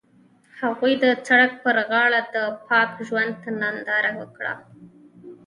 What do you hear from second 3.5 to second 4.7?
ننداره وکړه.